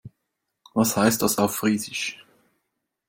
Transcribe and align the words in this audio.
Was 0.73 0.97
heißt 0.97 1.21
das 1.21 1.37
auf 1.37 1.57
Friesisch? 1.57 2.25